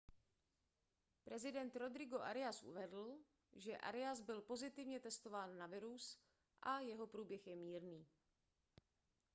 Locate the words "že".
3.53-3.77